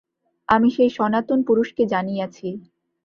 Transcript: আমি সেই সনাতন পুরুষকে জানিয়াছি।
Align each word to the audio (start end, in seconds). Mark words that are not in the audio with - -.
আমি 0.49 0.69
সেই 0.71 0.89
সনাতন 0.89 1.39
পুরুষকে 1.47 1.83
জানিয়াছি। 1.85 2.47